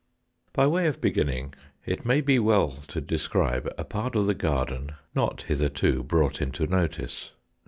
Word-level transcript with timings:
By 0.51 0.65
way 0.65 0.87
of 0.87 0.99
beginning, 0.99 1.53
it 1.85 2.07
may 2.07 2.21
be 2.21 2.39
well 2.39 2.71
to 2.87 2.99
describe 2.99 3.71
a 3.77 3.85
part 3.85 4.15
of 4.15 4.25
the 4.25 4.33
garden 4.33 4.93
not 5.13 5.43
hitherto 5.43 6.01
brought 6.01 6.41
into 6.41 6.65
notice. 6.65 7.33